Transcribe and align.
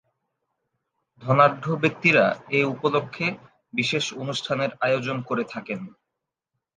ধনাঢ্য 1.21 1.65
ব্যক্তিরা 1.75 2.25
এ 2.49 2.61
উপলক্ষে 2.65 3.27
বিশেষ 3.73 4.05
অনুষ্ঠানের 4.13 4.71
আয়োজন 4.79 5.17
করে 5.21 5.43
থাকেন। 5.43 5.79